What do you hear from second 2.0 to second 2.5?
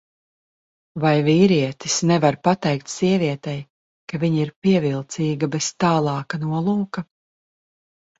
nevar